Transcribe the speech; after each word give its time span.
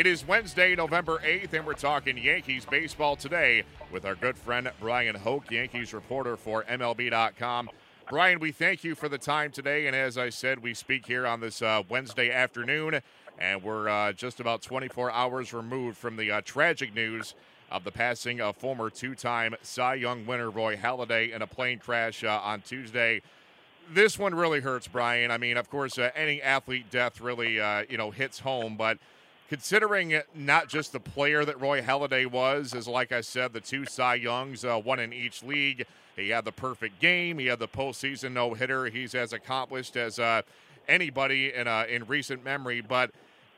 It 0.00 0.06
is 0.06 0.26
Wednesday, 0.26 0.74
November 0.74 1.18
8th, 1.18 1.52
and 1.52 1.66
we're 1.66 1.74
talking 1.74 2.16
Yankees 2.16 2.64
baseball 2.64 3.16
today 3.16 3.64
with 3.92 4.06
our 4.06 4.14
good 4.14 4.38
friend 4.38 4.70
Bryan 4.80 5.14
Hoch, 5.14 5.50
Yankees 5.50 5.92
reporter 5.92 6.38
for 6.38 6.64
MLB.com. 6.64 7.68
Brian, 8.08 8.40
we 8.40 8.50
thank 8.50 8.82
you 8.82 8.94
for 8.94 9.10
the 9.10 9.18
time 9.18 9.50
today, 9.50 9.86
and 9.86 9.94
as 9.94 10.16
I 10.16 10.30
said, 10.30 10.62
we 10.62 10.72
speak 10.72 11.04
here 11.04 11.26
on 11.26 11.40
this 11.40 11.60
uh, 11.60 11.82
Wednesday 11.90 12.30
afternoon, 12.30 13.02
and 13.38 13.62
we're 13.62 13.90
uh, 13.90 14.14
just 14.14 14.40
about 14.40 14.62
24 14.62 15.10
hours 15.10 15.52
removed 15.52 15.98
from 15.98 16.16
the 16.16 16.30
uh, 16.30 16.40
tragic 16.46 16.94
news 16.94 17.34
of 17.70 17.84
the 17.84 17.92
passing 17.92 18.40
of 18.40 18.56
former 18.56 18.88
two-time 18.88 19.54
Cy 19.60 19.96
Young 19.96 20.24
winner 20.24 20.48
Roy 20.48 20.78
Halladay 20.78 21.30
in 21.30 21.42
a 21.42 21.46
plane 21.46 21.78
crash 21.78 22.24
uh, 22.24 22.40
on 22.42 22.62
Tuesday 22.62 23.20
this 23.92 24.16
one 24.16 24.36
really 24.36 24.60
hurts, 24.60 24.86
Brian. 24.86 25.32
I 25.32 25.38
mean, 25.38 25.56
of 25.56 25.68
course, 25.68 25.98
uh, 25.98 26.10
any 26.14 26.40
athlete 26.40 26.90
death 26.92 27.20
really, 27.20 27.58
uh, 27.58 27.82
you 27.88 27.98
know, 27.98 28.12
hits 28.12 28.38
home. 28.38 28.76
But 28.76 28.98
considering 29.50 30.22
not 30.32 30.68
just 30.68 30.92
the 30.92 31.00
player 31.00 31.44
that 31.44 31.60
Roy 31.60 31.82
Halladay 31.82 32.24
was, 32.24 32.72
as 32.72 32.86
like 32.86 33.10
I 33.10 33.20
said, 33.20 33.52
the 33.52 33.60
two 33.60 33.84
Cy 33.84 34.14
Youngs, 34.14 34.64
uh, 34.64 34.78
one 34.78 35.00
in 35.00 35.12
each 35.12 35.42
league. 35.42 35.86
He 36.14 36.28
had 36.28 36.44
the 36.44 36.52
perfect 36.52 37.00
game. 37.00 37.40
He 37.40 37.46
had 37.46 37.58
the 37.58 37.66
postseason 37.66 38.32
no 38.32 38.54
hitter. 38.54 38.86
He's 38.86 39.12
as 39.12 39.32
accomplished 39.32 39.96
as 39.96 40.20
uh, 40.20 40.42
anybody 40.86 41.52
in 41.52 41.66
uh, 41.66 41.84
in 41.88 42.06
recent 42.06 42.44
memory. 42.44 42.80
But 42.80 43.10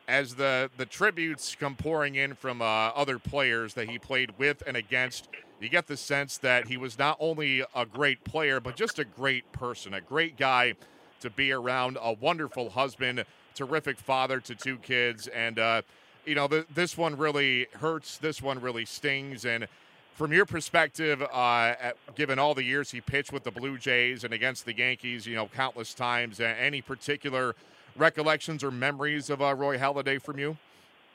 as 0.08 0.34
the 0.34 0.70
the 0.78 0.86
tributes 0.86 1.54
come 1.54 1.76
pouring 1.76 2.14
in 2.14 2.34
from 2.34 2.62
uh, 2.62 2.64
other 2.64 3.18
players 3.18 3.74
that 3.74 3.90
he 3.90 3.98
played 3.98 4.38
with 4.38 4.62
and 4.66 4.78
against 4.78 5.28
you 5.60 5.68
get 5.68 5.86
the 5.88 5.96
sense 5.96 6.38
that 6.38 6.68
he 6.68 6.78
was 6.78 6.98
not 6.98 7.18
only 7.20 7.64
a 7.74 7.84
great 7.84 8.24
player, 8.24 8.60
but 8.60 8.76
just 8.76 8.98
a 8.98 9.04
great 9.04 9.52
person, 9.52 9.92
a 9.92 10.00
great 10.00 10.38
guy 10.38 10.74
to 11.20 11.28
be 11.28 11.52
around, 11.52 11.98
a 12.00 12.14
wonderful 12.14 12.70
husband, 12.70 13.24
terrific 13.54 13.98
father 13.98 14.40
to 14.40 14.54
two 14.54 14.78
kids. 14.78 15.28
And, 15.28 15.58
uh, 15.58 15.82
you 16.24 16.34
know, 16.34 16.48
th- 16.48 16.66
this 16.74 16.96
one 16.96 17.16
really 17.16 17.66
hurts. 17.74 18.18
This 18.18 18.42
one 18.42 18.60
really 18.60 18.84
stings. 18.84 19.44
And 19.44 19.68
from 20.14 20.32
your 20.32 20.44
perspective, 20.46 21.22
uh, 21.22 21.74
at, 21.80 21.96
given 22.14 22.38
all 22.38 22.54
the 22.54 22.64
years 22.64 22.90
he 22.90 23.00
pitched 23.00 23.32
with 23.32 23.44
the 23.44 23.50
Blue 23.50 23.78
Jays 23.78 24.24
and 24.24 24.32
against 24.34 24.66
the 24.66 24.76
Yankees, 24.76 25.26
you 25.26 25.34
know, 25.34 25.48
countless 25.48 25.94
times, 25.94 26.40
any 26.40 26.82
particular 26.82 27.54
recollections 27.96 28.62
or 28.62 28.70
memories 28.70 29.30
of 29.30 29.40
uh, 29.42 29.54
Roy 29.54 29.78
Halladay 29.78 30.20
from 30.20 30.38
you? 30.38 30.56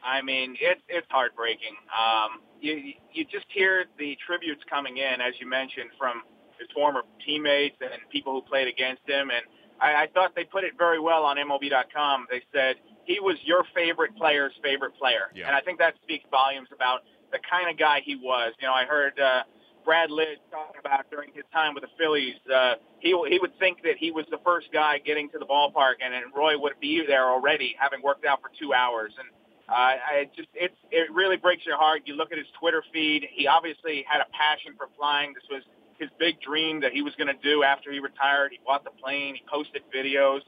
I 0.04 0.22
mean, 0.22 0.56
it's 0.62 0.82
it's 0.88 1.08
heartbreaking. 1.10 1.76
Um, 1.92 2.42
you 2.62 2.94
you 3.14 3.26
just 3.26 3.46
hear 3.50 3.86
the 3.98 4.18
tributes 4.26 4.64
coming 4.70 4.98
in, 4.98 5.22
as 5.22 5.34
you 5.40 5.48
mentioned, 5.50 5.90
from 5.98 6.22
his 6.60 6.68
former 6.74 7.04
teammates 7.26 7.76
and 7.82 7.92
people 8.10 8.34
who 8.34 8.42
played 8.42 8.68
against 8.68 9.02
him. 9.06 9.30
And 9.30 9.44
I, 9.80 10.04
I 10.04 10.08
thought 10.14 10.36
they 10.36 10.44
put 10.44 10.64
it 10.64 10.74
very 10.78 11.00
well 11.00 11.24
on 11.24 11.38
MLB.com. 11.38 12.28
They 12.30 12.42
said 12.54 12.76
he 13.06 13.20
was 13.20 13.38
your 13.44 13.64
favorite 13.76 14.16
player's 14.18 14.54
favorite 14.64 14.96
player, 14.98 15.32
yeah. 15.34 15.48
and 15.48 15.56
I 15.56 15.62
think 15.62 15.80
that 15.80 15.96
speaks 16.04 16.26
volumes 16.32 16.70
about 16.74 17.02
the 17.32 17.40
kind 17.50 17.70
of 17.70 17.78
guy 17.78 18.02
he 18.04 18.16
was. 18.16 18.54
You 18.60 18.68
know, 18.68 18.74
I 18.74 18.86
heard. 18.86 19.20
Uh, 19.20 19.44
Brad 19.88 20.10
Lidge 20.10 20.44
talking 20.52 20.82
about 20.84 21.10
during 21.10 21.32
his 21.32 21.46
time 21.54 21.74
with 21.74 21.82
the 21.82 21.90
Phillies. 21.98 22.36
Uh, 22.54 22.76
he 23.00 23.16
he 23.30 23.40
would 23.40 23.58
think 23.58 23.82
that 23.84 23.96
he 23.98 24.12
was 24.12 24.26
the 24.30 24.40
first 24.44 24.68
guy 24.74 25.00
getting 25.00 25.30
to 25.30 25.40
the 25.40 25.46
ballpark, 25.46 26.04
and, 26.04 26.14
and 26.14 26.26
Roy 26.36 26.60
would 26.60 26.74
be 26.82 27.06
there 27.08 27.32
already, 27.32 27.74
having 27.80 28.02
worked 28.04 28.26
out 28.26 28.42
for 28.42 28.52
two 28.60 28.74
hours. 28.74 29.14
And 29.18 29.30
uh, 29.70 29.96
I 29.96 30.30
just 30.36 30.50
it's 30.54 30.76
it 30.92 31.08
really 31.14 31.38
breaks 31.38 31.66
your 31.66 31.78
heart. 31.78 32.02
You 32.04 32.16
look 32.16 32.34
at 32.34 32.38
his 32.38 32.48
Twitter 32.60 32.84
feed. 32.92 33.28
He 33.32 33.48
obviously 33.48 34.04
had 34.06 34.20
a 34.20 34.28
passion 34.36 34.76
for 34.76 34.90
flying. 34.98 35.34
This 35.34 35.48
was 35.50 35.64
his 36.00 36.10
big 36.20 36.42
dream 36.42 36.82
that 36.82 36.92
he 36.92 37.02
was 37.02 37.14
going 37.18 37.28
to 37.28 37.42
do 37.42 37.64
after 37.64 37.92
he 37.92 38.00
retired. 38.00 38.52
He 38.52 38.60
bought 38.66 38.84
the 38.84 38.92
plane. 38.92 39.36
He 39.36 39.44
posted 39.52 39.82
videos, 39.94 40.42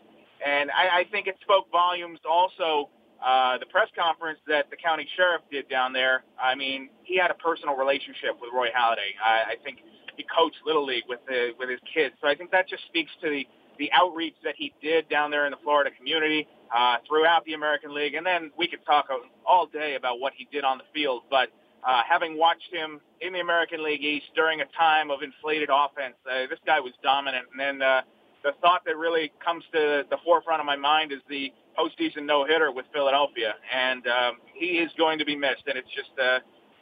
and 0.45 0.71
I, 0.71 1.01
I 1.01 1.03
think 1.11 1.27
it 1.27 1.35
spoke 1.41 1.71
volumes. 1.71 2.19
Also, 2.29 2.89
uh, 3.23 3.57
the 3.57 3.65
press 3.65 3.89
conference 3.97 4.39
that 4.47 4.69
the 4.69 4.77
county 4.77 5.07
sheriff 5.17 5.41
did 5.51 5.67
down 5.67 5.93
there. 5.93 6.23
I 6.41 6.55
mean, 6.55 6.89
he 7.03 7.17
had 7.17 7.31
a 7.31 7.35
personal 7.35 7.75
relationship 7.75 8.39
with 8.41 8.51
Roy 8.53 8.67
Halladay. 8.67 9.17
I, 9.23 9.53
I 9.53 9.55
think 9.63 9.79
he 10.15 10.23
coached 10.23 10.57
little 10.65 10.85
league 10.85 11.03
with 11.07 11.19
the 11.27 11.51
with 11.59 11.69
his 11.69 11.79
kids. 11.93 12.15
So 12.21 12.27
I 12.27 12.35
think 12.35 12.51
that 12.51 12.67
just 12.69 12.83
speaks 12.87 13.11
to 13.21 13.29
the 13.29 13.47
the 13.77 13.89
outreach 13.93 14.35
that 14.43 14.55
he 14.57 14.73
did 14.81 15.07
down 15.09 15.31
there 15.31 15.45
in 15.45 15.51
the 15.51 15.57
Florida 15.63 15.89
community 15.97 16.47
uh, 16.75 16.97
throughout 17.07 17.45
the 17.45 17.53
American 17.53 17.95
League. 17.95 18.13
And 18.13 18.25
then 18.25 18.51
we 18.57 18.67
could 18.67 18.85
talk 18.85 19.07
all 19.47 19.67
day 19.67 19.95
about 19.95 20.19
what 20.19 20.33
he 20.35 20.47
did 20.51 20.65
on 20.65 20.77
the 20.77 20.83
field. 20.93 21.23
But 21.29 21.47
uh, 21.83 22.01
having 22.07 22.37
watched 22.37 22.73
him 22.73 22.99
in 23.21 23.33
the 23.33 23.39
American 23.39 23.83
League 23.83 24.03
East 24.03 24.27
during 24.35 24.61
a 24.61 24.65
time 24.77 25.11
of 25.11 25.21
inflated 25.21 25.69
offense, 25.71 26.15
uh, 26.29 26.47
this 26.49 26.59
guy 26.65 26.79
was 26.79 26.93
dominant. 27.03 27.45
And 27.51 27.59
then 27.59 27.81
uh, 27.81 28.01
the 28.43 28.51
thought 28.61 28.83
that 28.85 28.97
really 28.97 29.31
comes 29.43 29.63
to 29.73 30.03
the 30.09 30.17
forefront 30.23 30.59
of 30.59 30.65
my 30.65 30.75
mind 30.75 31.11
is 31.11 31.19
the 31.29 31.51
postseason 31.77 32.25
no-hitter 32.25 32.71
with 32.71 32.85
Philadelphia. 32.93 33.55
And 33.73 34.05
um, 34.07 34.37
he 34.53 34.79
is 34.79 34.91
going 34.97 35.19
to 35.19 35.25
be 35.25 35.35
missed. 35.35 35.63
And 35.67 35.77
it's 35.77 35.89
just 35.95 36.11
uh, 36.21 36.39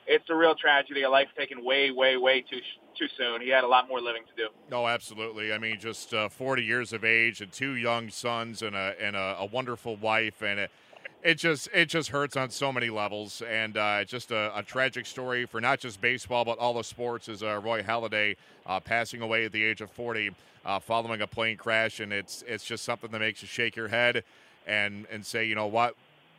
it's 0.07 0.29
a 0.29 0.35
real 0.35 0.55
tragedy, 0.55 1.03
a 1.03 1.09
life 1.09 1.27
taken 1.37 1.63
way, 1.63 1.91
way, 1.91 2.17
way 2.17 2.41
too 2.41 2.59
too 2.97 3.07
soon. 3.15 3.41
He 3.41 3.49
had 3.49 3.63
a 3.63 3.67
lot 3.67 3.87
more 3.87 4.01
living 4.01 4.23
to 4.25 4.43
do. 4.43 4.49
No, 4.71 4.87
absolutely. 4.87 5.53
I 5.53 5.59
mean, 5.59 5.79
just 5.79 6.15
uh, 6.15 6.29
40 6.29 6.63
years 6.63 6.93
of 6.93 7.03
age 7.05 7.41
and 7.41 7.51
two 7.51 7.75
young 7.75 8.09
sons 8.09 8.63
and 8.63 8.75
a 8.75 8.95
and 8.99 9.15
a, 9.15 9.37
a 9.39 9.45
wonderful 9.45 9.95
wife, 9.97 10.41
and 10.41 10.59
it, 10.61 10.71
it 11.23 11.35
just 11.35 11.69
it 11.73 11.85
just 11.85 12.09
hurts 12.09 12.37
on 12.37 12.49
so 12.49 12.71
many 12.71 12.89
levels, 12.89 13.41
and 13.41 13.77
uh, 13.77 14.03
just 14.03 14.31
a, 14.31 14.57
a, 14.57 14.63
tragic 14.63 15.05
story 15.05 15.45
for 15.45 15.59
not 15.59 15.79
just 15.79 15.99
baseball 15.99 16.45
but 16.45 16.57
all 16.59 16.73
the 16.73 16.83
sports. 16.83 17.27
Is 17.27 17.43
uh, 17.43 17.59
Roy 17.63 17.81
Halladay 17.81 18.35
uh, 18.65 18.79
passing 18.79 19.21
away 19.21 19.45
at 19.45 19.51
the 19.51 19.63
age 19.63 19.81
of 19.81 19.89
40 19.91 20.31
uh, 20.65 20.79
following 20.79 21.21
a 21.21 21.27
plane 21.27 21.57
crash, 21.57 21.99
and 21.99 22.13
it's 22.13 22.43
it's 22.47 22.63
just 22.63 22.83
something 22.83 23.11
that 23.11 23.19
makes 23.19 23.41
you 23.41 23.47
shake 23.47 23.75
your 23.75 23.87
head 23.87 24.23
and 24.65 25.05
and 25.11 25.25
say, 25.25 25.45
you 25.45 25.55
know 25.55 25.67
what 25.67 25.95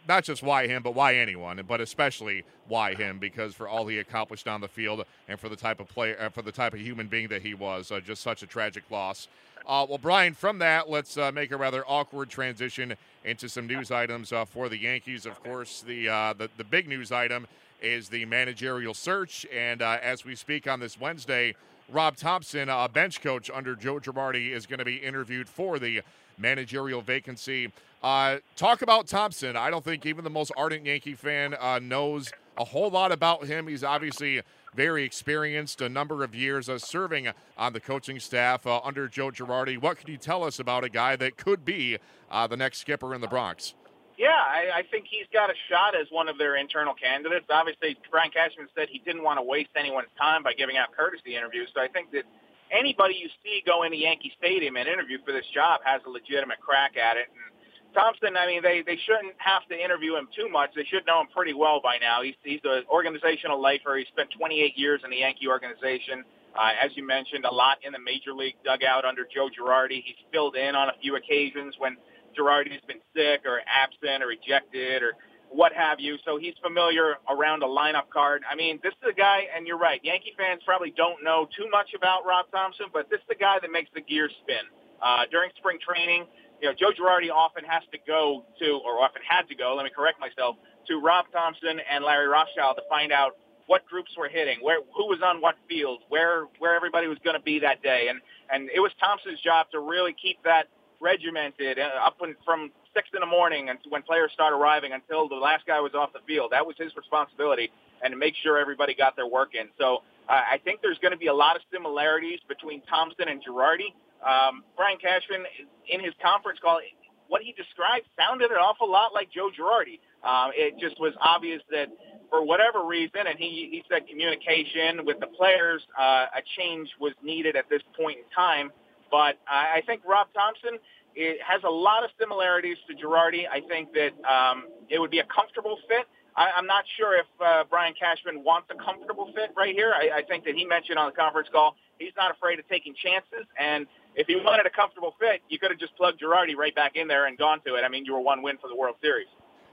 not 0.07 0.25
just 0.25 0.43
why 0.43 0.67
him, 0.67 0.83
but 0.83 0.95
why 0.95 1.17
anyone, 1.17 1.63
but 1.67 1.81
especially 1.81 2.45
why 2.67 2.95
him, 2.95 3.19
because 3.19 3.55
for 3.55 3.69
all 3.69 3.87
he 3.87 3.99
accomplished 3.99 4.47
on 4.47 4.61
the 4.61 4.69
field 4.69 5.05
and 5.29 5.39
for 5.41 5.49
the 5.49 5.57
type 5.57 5.81
of 5.81 5.89
player, 5.89 6.17
uh, 6.21 6.29
for 6.29 6.43
the 6.43 6.53
type 6.53 6.75
of 6.75 6.81
human 6.81 7.09
being 7.09 7.29
that 7.29 7.43
he 7.43 7.55
was, 7.55 7.91
uh, 7.91 8.01
just 8.01 8.23
such 8.23 8.43
a 8.43 8.47
tragic 8.47 8.85
loss. 8.91 9.29
Uh, 9.67 9.85
well, 9.89 9.99
Brian, 9.99 10.33
from 10.33 10.59
that, 10.59 10.89
let's 10.89 11.19
uh, 11.19 11.31
make 11.33 11.51
a 11.51 11.57
rather 11.57 11.85
awkward 11.87 12.31
transition 12.31 12.95
into 13.25 13.49
some 13.49 13.67
news 13.67 13.91
items 13.91 14.33
uh, 14.33 14.45
for 14.45 14.69
the 14.69 14.79
Yankees. 14.79 15.27
Of 15.27 15.43
course, 15.43 15.83
the, 15.83 16.09
uh, 16.09 16.33
the 16.33 16.49
the 16.57 16.65
big 16.65 16.89
news 16.89 17.13
item 17.13 17.47
is 17.83 18.09
the 18.09 18.25
managerial 18.25 18.95
search, 18.95 19.47
and 19.55 19.83
as 19.83 20.25
we 20.25 20.35
speak 20.35 20.67
on 20.67 20.81
this 20.81 20.99
Wednesday, 20.99 21.55
Rob 21.91 22.17
Thomson, 22.17 22.69
a 22.69 22.89
bench 22.89 23.23
coach 23.23 23.51
under 23.53 23.75
Joe 23.75 23.99
Girardi, 23.99 24.53
is 24.53 24.67
going 24.67 24.79
to 24.79 24.85
be 24.85 24.97
interviewed 24.97 25.49
for 25.49 25.79
the 25.79 26.03
managerial 26.38 27.03
vacancy. 27.03 27.72
Uh, 28.03 28.38
talk 28.56 28.82
about 28.82 29.06
Thomson. 29.06 29.56
I 29.56 29.71
don't 29.71 29.84
think 29.84 30.06
even 30.06 30.25
the 30.25 30.31
most 30.31 30.53
ardent 30.56 30.87
Yankee 30.87 31.15
fan 31.15 31.54
uh, 31.59 31.81
knows 31.81 32.32
a 32.56 32.65
whole 32.65 32.91
lot 32.91 33.12
about 33.12 33.47
him. 33.47 33.66
He's 33.66 33.84
obviously 33.84 34.43
very 34.75 35.04
experienced, 35.04 35.81
a 35.81 35.88
number 35.88 36.22
of 36.22 36.34
years 36.34 36.69
uh, 36.69 36.78
serving 36.78 37.28
on 37.56 37.72
the 37.72 37.81
coaching 37.81 38.21
staff 38.21 38.66
uh, 38.66 38.81
under 38.84 39.09
Joe 39.09 39.31
Girardi. 39.31 39.81
What 39.81 39.99
can 39.99 40.10
you 40.10 40.16
tell 40.16 40.44
us 40.44 40.59
about 40.59 40.84
a 40.84 40.88
guy 40.88 41.16
that 41.16 41.37
could 41.37 41.65
be 41.65 41.99
uh, 42.31 42.47
the 42.47 42.56
next 42.56 42.78
skipper 42.78 43.15
in 43.15 43.20
the 43.20 43.28
Bronx? 43.28 43.75
Yeah, 44.16 44.31
I, 44.31 44.78
I 44.78 44.82
think 44.91 45.06
he's 45.09 45.26
got 45.32 45.49
a 45.49 45.55
shot 45.69 45.94
as 45.94 46.09
one 46.10 46.28
of 46.28 46.38
their 46.38 46.56
internal 46.56 46.93
candidates. 46.93 47.47
Obviously, 47.50 47.97
Brian 48.10 48.31
Cashman 48.31 48.66
said 48.75 48.88
he 48.91 48.99
didn't 48.99 49.22
want 49.22 49.38
to 49.38 49.43
waste 49.43 49.70
anyone's 49.76 50.09
time 50.19 50.43
by 50.43 50.53
giving 50.55 50.76
out 50.76 50.88
courtesy 50.96 51.37
interviews. 51.37 51.70
So 51.73 51.81
I 51.81 51.87
think 51.87 52.11
that 52.11 52.25
anybody 52.70 53.15
you 53.20 53.29
see 53.43 53.62
go 53.67 53.82
into 53.82 53.97
Yankee 53.97 54.32
Stadium 54.38 54.76
and 54.76 54.88
interview 54.88 55.19
for 55.25 55.32
this 55.32 55.47
job 55.55 55.81
has 55.85 56.00
a 56.06 56.11
legitimate 56.11 56.61
crack 56.61 56.97
at 56.97 57.17
it. 57.17 57.29
And 57.29 57.49
Thomson, 57.94 58.37
I 58.37 58.47
mean, 58.47 58.62
they, 58.62 58.82
they 58.85 58.99
shouldn't 59.05 59.35
have 59.38 59.67
to 59.69 59.76
interview 59.76 60.17
him 60.17 60.29
too 60.37 60.49
much. 60.49 60.70
They 60.76 60.85
should 60.85 61.06
know 61.06 61.20
him 61.20 61.29
pretty 61.35 61.55
well 61.55 61.81
by 61.82 61.97
now. 61.99 62.23
He's, 62.23 62.37
he's 62.44 62.61
an 62.65 62.85
organizational 62.91 63.61
lifer. 63.61 63.97
He 63.97 64.05
spent 64.12 64.29
28 64.37 64.76
years 64.76 65.00
in 65.05 65.11
the 65.11 65.25
Yankee 65.25 65.49
organization. 65.49 66.25
Uh, 66.56 66.73
as 66.82 66.91
you 66.97 67.06
mentioned, 67.06 67.44
a 67.44 67.53
lot 67.53 67.79
in 67.85 67.93
the 67.93 67.99
major 67.99 68.32
league 68.32 68.56
dugout 68.65 69.05
under 69.05 69.25
Joe 69.25 69.49
Girardi. 69.49 70.03
He's 70.05 70.20
filled 70.32 70.56
in 70.56 70.75
on 70.75 70.88
a 70.88 70.97
few 71.00 71.17
occasions 71.17 71.75
when 71.79 71.97
Girardi's 72.37 72.82
been 72.87 73.00
sick 73.15 73.43
or 73.44 73.61
absent 73.67 74.23
or 74.23 74.32
ejected 74.32 75.03
or 75.03 75.15
what 75.50 75.73
have 75.73 76.00
you. 76.00 76.17
So 76.25 76.39
he's 76.39 76.55
familiar 76.62 77.17
around 77.29 77.62
a 77.62 77.67
lineup 77.67 78.11
card. 78.12 78.43
I 78.50 78.55
mean, 78.55 78.79
this 78.83 78.93
is 79.03 79.11
a 79.11 79.15
guy, 79.15 79.49
and 79.55 79.67
you're 79.67 79.79
right, 79.79 80.00
Yankee 80.05 80.35
fans 80.37 80.62
probably 80.65 80.93
don't 80.97 81.25
know 81.25 81.49
too 81.56 81.69
much 81.71 81.95
about 81.97 82.27
Rob 82.27 82.47
Thomson, 82.53 82.87
but 82.93 83.09
this 83.11 83.19
is 83.21 83.29
the 83.29 83.35
guy 83.35 83.56
that 83.61 83.71
makes 83.71 83.91
the 83.95 84.00
gears 84.00 84.33
spin. 84.43 84.69
Uh, 85.00 85.25
during 85.31 85.50
spring 85.56 85.79
training, 85.79 86.27
you 86.61 86.69
know, 86.69 86.75
Joe 86.75 86.91
Girardi 86.91 87.31
often 87.31 87.65
has 87.65 87.83
to 87.93 87.99
go 88.06 88.45
to, 88.59 88.81
or 88.85 88.99
often 88.99 89.23
had 89.23 89.49
to 89.49 89.55
go, 89.55 89.75
let 89.77 89.85
me 89.85 89.91
correct 89.95 90.19
myself, 90.19 90.56
to 90.89 91.00
Rob 91.00 91.27
Thomson 91.33 91.79
and 91.79 92.05
Larry 92.05 92.27
Rothschild 92.27 92.77
to 92.77 92.83
find 92.89 93.12
out 93.12 93.37
what 93.67 93.87
groups 93.87 94.11
were 94.17 94.29
hitting, 94.29 94.59
where 94.61 94.81
who 94.97 95.06
was 95.06 95.21
on 95.23 95.41
what 95.41 95.55
field, 95.69 96.01
where 96.09 96.47
where 96.59 96.75
everybody 96.75 97.06
was 97.06 97.19
going 97.23 97.37
to 97.37 97.43
be 97.43 97.61
that 97.61 97.83
day, 97.83 98.06
and 98.09 98.21
and 98.51 98.71
it 98.75 98.81
was 98.81 98.91
Thomson's 98.99 99.41
job 99.41 99.67
to 99.73 99.79
really 99.79 100.17
keep 100.21 100.43
that 100.43 100.69
regimented 101.01 101.79
uh, 101.79 102.06
up 102.06 102.17
from 102.44 102.73
six 102.99 103.09
in 103.15 103.21
the 103.23 103.31
morning 103.31 103.71
and 103.71 103.79
when 103.89 104.03
players 104.03 104.35
start 104.35 104.53
arriving 104.53 104.91
until 104.91 105.29
the 105.29 105.39
last 105.39 105.62
guy 105.67 105.79
was 105.79 105.95
off 105.95 106.11
the 106.12 106.25
field. 106.27 106.50
That 106.50 106.67
was 106.67 106.75
his 106.79 106.91
responsibility, 106.99 107.71
and 108.03 108.11
to 108.11 108.19
make 108.19 108.35
sure 108.43 108.59
everybody 108.59 108.95
got 108.95 109.15
their 109.15 109.31
work 109.31 109.55
in. 109.55 109.71
So 109.79 110.03
uh, 110.29 110.43
I 110.50 110.59
think 110.65 110.83
there's 110.83 110.99
going 110.99 111.15
to 111.15 111.19
be 111.19 111.29
a 111.29 111.35
lot 111.35 111.55
of 111.55 111.62
similarities 111.73 112.41
between 112.49 112.83
Thomson 112.91 113.31
and 113.31 113.39
Girardi. 113.39 113.95
Um, 114.19 114.67
Brian 114.75 114.99
Cashman, 114.99 115.47
in 115.87 116.03
his 116.03 116.12
conference 116.19 116.59
call, 116.59 116.81
what 117.29 117.43
he 117.43 117.55
described 117.55 118.11
sounded 118.19 118.50
an 118.50 118.59
awful 118.59 118.91
lot 118.91 119.15
like 119.15 119.31
Joe 119.31 119.51
Girardi. 119.55 120.03
Um, 120.27 120.51
it 120.59 120.75
just 120.81 120.99
was 120.99 121.15
obvious 121.23 121.62
that 121.71 121.87
for 122.31 122.44
whatever 122.44 122.85
reason, 122.85 123.31
and 123.31 123.39
he, 123.39 123.69
he 123.71 123.85
said 123.89 124.09
communication 124.09 125.06
with 125.06 125.21
the 125.21 125.29
players, 125.39 125.87
uh, 125.94 126.27
a 126.35 126.43
change 126.59 126.89
was 127.01 127.12
needed 127.23 127.55
at 127.55 127.71
this 127.71 127.83
point 127.97 128.19
in 128.19 128.29
time. 128.35 128.71
But 129.10 129.38
I, 129.49 129.82
think 129.87 130.02
Rob 130.06 130.28
Thomson 130.34 130.78
it 131.14 131.38
has 131.43 131.62
a 131.64 131.70
lot 131.70 132.05
of 132.05 132.10
similarities 132.20 132.76
to 132.88 132.94
Girardi. 132.94 133.49
I 133.50 133.60
think 133.60 133.93
that 133.94 134.12
um, 134.28 134.69
it 134.88 134.99
would 135.00 135.10
be 135.10 135.19
a 135.19 135.25
comfortable 135.25 135.78
fit. 135.88 136.06
I, 136.37 136.50
I'm 136.56 136.66
not 136.66 136.84
sure 136.96 137.19
if 137.19 137.26
uh, 137.40 137.64
Brian 137.69 137.94
Cashman 137.99 138.44
wants 138.44 138.69
a 138.70 138.76
comfortable 138.76 139.32
fit 139.34 139.50
right 139.56 139.75
here. 139.75 139.93
I, 139.94 140.19
I 140.19 140.22
think 140.22 140.44
that 140.44 140.55
he 140.55 140.64
mentioned 140.64 140.99
on 140.99 141.10
the 141.10 141.16
conference 141.16 141.49
call 141.50 141.75
he's 141.99 142.12
not 142.16 142.31
afraid 142.31 142.58
of 142.58 142.69
taking 142.69 142.94
chances. 142.94 143.46
And 143.58 143.87
if 144.14 144.26
he 144.26 144.37
wanted 144.37 144.66
a 144.66 144.70
comfortable 144.70 145.14
fit, 145.19 145.43
you 145.49 145.58
could 145.58 145.70
have 145.70 145.78
just 145.78 145.96
plugged 145.96 146.20
Girardi 146.20 146.56
right 146.56 146.75
back 146.75 146.96
in 146.96 147.08
there 147.08 147.26
and 147.26 147.37
gone 147.37 147.60
to 147.66 147.75
it. 147.75 147.82
I 147.82 147.88
mean, 147.88 148.05
you 148.05 148.14
were 148.14 148.20
one 148.20 148.43
win 148.43 148.56
for 148.58 148.69
the 148.69 148.76
World 148.76 148.96
Series. 149.02 149.28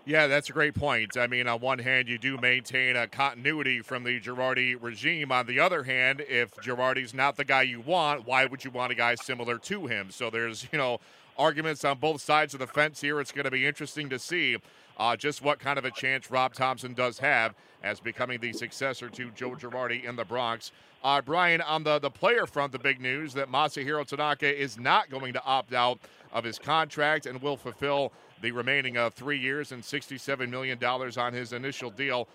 Yeah, 0.07 0.27
that's 0.27 0.51
a 0.51 0.53
great 0.53 0.75
point. 0.75 1.17
I 1.17 1.25
mean, 1.25 1.47
on 1.47 1.61
one 1.61 1.79
hand, 1.79 2.07
you 2.07 2.19
do 2.19 2.37
maintain 2.37 2.95
a 2.95 3.07
continuity 3.07 3.81
from 3.81 4.03
the 4.03 4.19
Girardi 4.19 4.77
regime. 4.79 5.31
On 5.31 5.47
the 5.47 5.59
other 5.59 5.81
hand, 5.81 6.21
if 6.29 6.53
Girardi's 6.57 7.15
not 7.15 7.37
the 7.37 7.43
guy 7.43 7.63
you 7.63 7.81
want, 7.81 8.27
why 8.27 8.45
would 8.45 8.63
you 8.63 8.69
want 8.69 8.91
a 8.91 8.95
guy 8.95 9.15
similar 9.15 9.57
to 9.57 9.87
him? 9.87 10.11
So 10.11 10.29
there's, 10.29 10.67
you 10.71 10.77
know, 10.77 10.99
arguments 11.39 11.83
on 11.83 11.97
both 11.97 12.21
sides 12.21 12.53
of 12.53 12.59
the 12.59 12.67
fence 12.67 13.01
here. 13.01 13.19
It's 13.19 13.31
going 13.31 13.45
to 13.45 13.51
be 13.51 13.65
interesting 13.65 14.07
to 14.09 14.19
see 14.19 14.57
uh, 14.97 15.15
just 15.15 15.41
what 15.41 15.57
kind 15.57 15.79
of 15.79 15.85
a 15.85 15.91
chance 15.91 16.29
Rob 16.29 16.53
Thomson 16.53 16.93
does 16.93 17.17
have 17.17 17.55
as 17.83 17.99
becoming 17.99 18.39
the 18.39 18.53
successor 18.53 19.09
to 19.09 19.31
Joe 19.31 19.51
Girardi 19.51 20.03
in 20.05 20.15
the 20.15 20.23
Bronx. 20.23 20.71
Uh, 21.03 21.19
Brian, 21.21 21.61
on 21.61 21.83
the, 21.83 21.97
the 21.97 22.11
player 22.11 22.45
front, 22.45 22.71
the 22.71 22.79
big 22.79 23.01
news 23.01 23.33
that 23.33 23.49
Masahiro 23.51 24.05
Tanaka 24.05 24.55
is 24.55 24.77
not 24.77 25.09
going 25.09 25.33
to 25.33 25.43
opt 25.43 25.73
out 25.73 25.99
of 26.31 26.43
his 26.43 26.59
contract 26.59 27.25
and 27.25 27.41
will 27.41 27.57
fulfill 27.57 28.11
the 28.45 28.51
remaining 28.51 28.95
uh, 28.95 29.09
three 29.09 29.39
years 29.39 29.71
and 29.71 29.81
$67 29.81 30.49
million 30.49 30.77
on 30.83 31.33
his 31.33 31.51
initial 31.51 31.89
deal. 31.89 32.27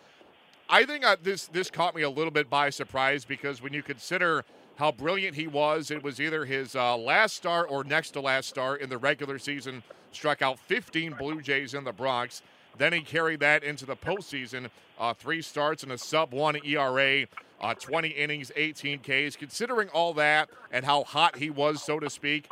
I 0.69 0.85
think 0.85 1.05
uh, 1.05 1.17
this 1.23 1.47
this 1.47 1.71
caught 1.71 1.95
me 1.95 2.03
a 2.03 2.11
little 2.11 2.33
bit 2.33 2.51
by 2.51 2.71
surprise 2.71 3.25
because 3.25 3.63
when 3.63 3.73
you 3.73 3.83
consider 3.83 4.45
how 4.77 4.91
brilliant 4.91 5.37
he 5.37 5.47
was, 5.47 5.93
it 5.93 6.03
was 6.03 6.21
either 6.21 6.45
his 6.45 6.75
uh, 6.75 6.97
last 6.97 7.37
start 7.37 7.69
or 7.71 7.85
next 7.85 8.11
to 8.13 8.21
last 8.21 8.49
start 8.49 8.81
in 8.81 8.89
the 8.89 8.99
regular 8.99 9.39
season. 9.39 9.85
Struck 10.11 10.43
out 10.43 10.59
15 10.59 11.13
Blue 11.13 11.41
Jays 11.41 11.75
in 11.75 11.85
the 11.85 11.93
Bronx. 11.93 12.43
Then 12.77 12.93
he 12.93 13.03
carried 13.03 13.39
that 13.41 13.63
into 13.63 13.87
the 13.87 13.95
postseason. 13.95 14.69
Uh, 14.99 15.15
three 15.15 15.43
starts 15.43 15.85
and 15.85 15.93
a 15.93 15.99
sub 15.99 16.33
one 16.33 16.57
ERA, 16.65 17.27
uh, 17.61 17.75
20 17.75 18.09
innings, 18.09 18.51
18 18.57 18.99
Ks. 18.99 19.37
Considering 19.37 19.89
all 19.91 20.13
that 20.15 20.51
and 20.73 20.85
how 20.85 21.05
hot 21.05 21.37
he 21.37 21.51
was, 21.51 21.85
so 21.85 22.01
to 22.01 22.11
speak, 22.11 22.49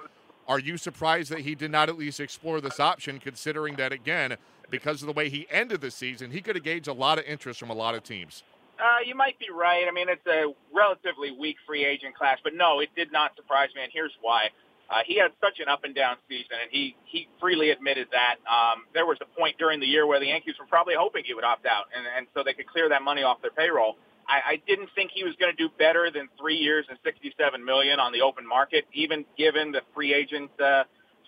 are 0.48 0.58
you 0.58 0.78
surprised 0.78 1.30
that 1.30 1.40
he 1.40 1.54
did 1.54 1.70
not 1.70 1.90
at 1.90 1.98
least 1.98 2.20
explore 2.20 2.60
this 2.60 2.80
option, 2.80 3.20
considering 3.20 3.76
that, 3.76 3.92
again, 3.92 4.36
because 4.70 5.02
of 5.02 5.06
the 5.06 5.12
way 5.12 5.28
he 5.28 5.46
ended 5.50 5.82
the 5.82 5.90
season, 5.90 6.30
he 6.30 6.40
could 6.40 6.56
have 6.56 6.64
gauged 6.64 6.88
a 6.88 6.92
lot 6.92 7.18
of 7.18 7.24
interest 7.24 7.60
from 7.60 7.68
a 7.68 7.74
lot 7.74 7.94
of 7.94 8.02
teams? 8.02 8.42
Uh, 8.78 9.04
you 9.04 9.14
might 9.14 9.38
be 9.38 9.46
right. 9.52 9.84
I 9.88 9.92
mean, 9.92 10.08
it's 10.08 10.26
a 10.26 10.54
relatively 10.74 11.32
weak 11.32 11.56
free 11.66 11.84
agent 11.84 12.16
class, 12.16 12.38
but 12.42 12.54
no, 12.54 12.80
it 12.80 12.88
did 12.96 13.12
not 13.12 13.36
surprise 13.36 13.68
me, 13.76 13.82
and 13.82 13.92
here's 13.92 14.12
why. 14.22 14.48
Uh, 14.88 15.00
he 15.04 15.18
had 15.18 15.32
such 15.40 15.60
an 15.60 15.68
up 15.68 15.84
and 15.84 15.94
down 15.94 16.16
season, 16.28 16.56
and 16.62 16.70
he 16.70 16.96
he 17.04 17.28
freely 17.38 17.68
admitted 17.70 18.08
that. 18.12 18.36
Um, 18.48 18.84
there 18.94 19.04
was 19.04 19.18
a 19.20 19.26
point 19.38 19.58
during 19.58 19.80
the 19.80 19.86
year 19.86 20.06
where 20.06 20.18
the 20.18 20.26
Yankees 20.28 20.54
were 20.58 20.64
probably 20.64 20.94
hoping 20.96 21.24
he 21.26 21.34
would 21.34 21.44
opt 21.44 21.66
out, 21.66 21.86
and, 21.94 22.06
and 22.16 22.26
so 22.32 22.42
they 22.42 22.54
could 22.54 22.66
clear 22.66 22.88
that 22.88 23.02
money 23.02 23.22
off 23.22 23.42
their 23.42 23.50
payroll. 23.50 23.96
I, 24.28 24.52
I 24.52 24.62
didn't 24.66 24.90
think 24.94 25.10
he 25.14 25.24
was 25.24 25.34
going 25.40 25.54
to 25.54 25.56
do 25.56 25.72
better 25.78 26.10
than 26.12 26.28
three 26.38 26.56
years 26.56 26.86
and 26.88 26.98
67 27.02 27.64
million 27.64 27.98
on 27.98 28.12
the 28.12 28.20
open 28.20 28.46
market, 28.46 28.84
even 28.92 29.24
given 29.36 29.72
the 29.72 29.80
free 29.94 30.12
agent 30.14 30.50
uh, 30.60 30.84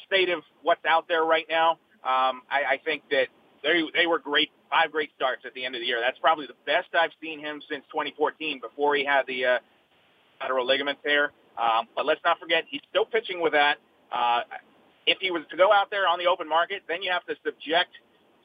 state 0.06 0.28
of 0.28 0.42
what's 0.62 0.84
out 0.84 1.08
there 1.08 1.24
right 1.24 1.46
now. 1.48 1.72
Um, 2.04 2.42
I, 2.50 2.76
I 2.76 2.80
think 2.84 3.02
that 3.10 3.28
they 3.62 3.82
they 3.94 4.06
were 4.06 4.18
great, 4.18 4.50
five 4.70 4.92
great 4.92 5.10
starts 5.16 5.42
at 5.44 5.54
the 5.54 5.64
end 5.64 5.74
of 5.74 5.80
the 5.80 5.86
year. 5.86 6.00
That's 6.00 6.18
probably 6.18 6.46
the 6.46 6.60
best 6.66 6.88
I've 6.94 7.12
seen 7.20 7.40
him 7.40 7.60
since 7.68 7.84
2014, 7.92 8.60
before 8.60 8.94
he 8.96 9.04
had 9.04 9.22
the 9.26 9.44
uh, 9.44 9.58
lateral 10.40 10.66
ligament 10.66 10.98
tear. 11.02 11.32
Um, 11.58 11.88
but 11.94 12.06
let's 12.06 12.20
not 12.24 12.38
forget, 12.38 12.64
he's 12.68 12.80
still 12.88 13.04
pitching 13.04 13.40
with 13.40 13.52
that. 13.52 13.76
Uh, 14.12 14.40
if 15.06 15.18
he 15.20 15.30
was 15.30 15.42
to 15.50 15.56
go 15.56 15.72
out 15.72 15.90
there 15.90 16.06
on 16.06 16.18
the 16.18 16.26
open 16.26 16.48
market, 16.48 16.82
then 16.88 17.02
you 17.02 17.10
have 17.10 17.24
to 17.26 17.34
subject 17.44 17.90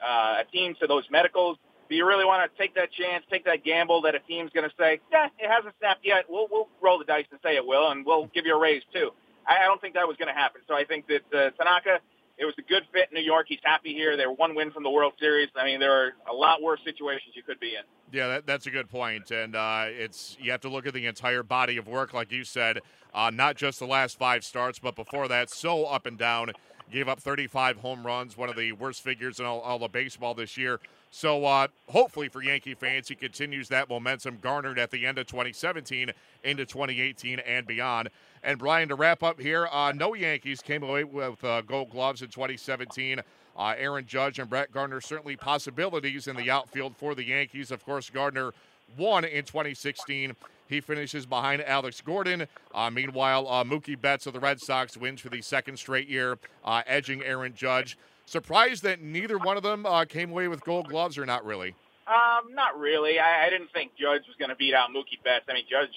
uh, 0.04 0.42
a 0.42 0.51
team 0.51 0.75
to 0.81 0.88
those 0.88 1.04
medicals. 1.10 1.58
Do 1.90 1.96
you 1.96 2.06
really 2.06 2.26
want 2.26 2.50
to 2.50 2.58
take 2.58 2.76
that 2.76 2.92
chance, 2.92 3.24
take 3.30 3.46
that 3.46 3.64
gamble 3.64 4.02
that 4.02 4.16
a 4.16 4.20
team's 4.20 4.52
going 4.52 4.68
to 4.68 4.76
say, 4.78 5.00
yeah, 5.12 5.28
it 5.38 5.50
hasn't 5.50 5.76
snapped 5.80 6.04
yet. 6.04 6.26
We'll, 6.28 6.48
we'll 6.50 6.68
roll 6.82 6.98
the 6.98 7.06
dice 7.06 7.26
and 7.32 7.40
say 7.44 7.56
it 7.56 7.66
will, 7.66 7.92
and 7.92 8.06
we'll 8.06 8.26
give 8.34 8.46
you 8.46 8.56
a 8.56 8.60
raise 8.60 8.82
too. 8.92 9.12
I, 9.48 9.64
I 9.64 9.66
don't 9.66 9.80
think 9.80 9.94
that 9.94 10.08
was 10.08 10.18
going 10.18 10.34
to 10.34 10.34
happen. 10.34 10.62
So 10.68 10.76
I 10.76 10.84
think 10.84 11.06
that 11.08 11.22
uh, 11.32 11.52
Tanaka, 11.52 12.00
it 12.38 12.46
was 12.46 12.56
a 12.58 12.64
good 12.64 12.84
fit 12.92 13.10
in 13.12 13.16
New 13.16 13.24
York. 13.24 13.46
He's 13.48 13.60
happy 13.64 13.94
here. 13.94 14.18
They 14.18 14.26
were 14.26 14.34
one 14.34 14.56
win 14.56 14.72
from 14.72 14.84
the 14.84 14.90
World 14.90 15.14
Series. 15.20 15.50
I 15.56 15.66
mean, 15.66 15.80
there 15.80 15.94
are 15.94 16.14
a 16.30 16.34
lot 16.34 16.62
worse 16.62 16.80
situations 16.84 17.36
you 17.36 17.44
could 17.44 17.60
be 17.60 17.76
in. 17.76 17.84
Yeah, 18.12 18.28
that, 18.28 18.46
that's 18.46 18.68
a 18.68 18.72
good 18.72 18.90
point, 18.90 19.32
and 19.32 19.56
uh, 19.56 19.86
it's 19.88 20.38
you 20.40 20.52
have 20.52 20.62
to 20.62 20.70
look 20.70 20.86
at 20.86 20.94
the 20.94 21.06
entire 21.08 21.44
body 21.44 21.78
of 21.78 21.88
work, 21.88 22.14
like 22.14 22.32
you 22.32 22.44
said, 22.44 22.80
uh, 23.14 23.32
not 23.34 23.56
just 23.56 23.80
the 23.80 23.88
last 23.88 24.18
five 24.18 24.44
starts, 24.44 24.80
but 24.80 24.96
before 24.96 25.28
that, 25.28 25.50
so 25.50 25.86
up 25.86 26.06
and 26.06 26.18
down. 26.18 26.52
Gave 26.92 27.08
up 27.08 27.20
35 27.20 27.78
home 27.78 28.06
runs, 28.06 28.38
one 28.38 28.50
of 28.50 28.56
the 28.56 28.72
worst 28.74 29.02
figures 29.02 29.40
in 29.40 29.46
all, 29.46 29.60
all 29.62 29.84
of 29.84 29.92
baseball 29.92 30.34
this 30.34 30.56
year. 30.56 30.80
So 31.10 31.46
uh, 31.46 31.68
hopefully 31.90 32.28
for 32.28 32.44
Yankee 32.44 32.76
fans, 32.76 33.08
he 33.08 33.16
continues 33.16 33.70
that 33.70 33.90
momentum 33.90 34.38
garnered 34.42 34.78
at 34.78 34.92
the 34.92 35.06
end 35.06 35.18
of 35.18 35.28
2017 35.28 36.12
into 36.44 36.66
2018 36.66 37.40
and 37.40 37.66
beyond. 37.66 38.10
And 38.44 38.60
Brian, 38.60 38.90
to 38.90 38.96
wrap 38.96 39.24
up 39.24 39.40
here, 39.40 39.68
uh, 39.72 39.94
no 39.96 40.14
Yankees 40.14 40.62
came 40.62 40.84
away 40.84 41.04
with 41.04 41.44
uh, 41.44 41.62
Gold 41.62 41.90
Gloves 41.90 42.22
in 42.22 42.30
2017. 42.30 43.22
Uh, 43.58 43.74
Aaron 43.78 44.06
Judge 44.06 44.40
and 44.40 44.50
Brett 44.50 44.72
Gardner 44.72 45.02
certainly 45.02 45.36
possibilities 45.38 46.28
in 46.28 46.36
the 46.36 46.52
outfield 46.52 46.98
for 46.98 47.16
the 47.16 47.24
Yankees. 47.24 47.72
Of 47.72 47.86
course, 47.86 48.10
Gardner 48.10 48.52
won 48.98 49.24
in 49.24 49.46
2016. 49.46 50.36
He 50.68 50.82
finishes 50.82 51.26
behind 51.26 51.62
Alex 51.64 52.02
Gordon. 52.02 52.48
Uh, 52.74 52.89
meanwhile, 52.89 53.48
uh, 53.48 53.63
Mookie 53.63 54.00
Betts 54.00 54.25
of 54.25 54.34
the 54.34 54.39
Red 54.39 54.60
Sox 54.60 54.98
wins 54.98 55.22
for 55.22 55.30
the 55.30 55.42
second 55.42 55.78
straight 55.78 56.08
year, 56.08 56.38
uh, 56.63 56.82
edging 56.88 57.24
Aaron 57.24 57.54
Judge. 57.56 57.98
Surprised 58.25 58.84
that 58.84 59.01
neither 59.01 59.38
one 59.38 59.58
of 59.58 59.63
them 59.63 59.86
uh, 59.86 60.06
came 60.06 60.32
away 60.32 60.48
with 60.48 60.63
gold 60.63 60.89
gloves 60.89 61.18
or 61.18 61.25
not 61.25 61.46
really? 61.46 61.75
Um, 62.08 62.54
not 62.54 62.78
really. 62.78 63.20
I, 63.20 63.48
I 63.48 63.50
didn't 63.50 63.72
think 63.74 63.92
Judge 63.98 64.25
was 64.28 64.36
going 64.38 64.50
to 64.50 64.56
beat 64.56 64.74
out 64.74 64.89
Mookie 64.89 65.22
Betts. 65.24 65.46
I 65.50 65.54
mean, 65.54 65.66
Judge, 65.70 65.94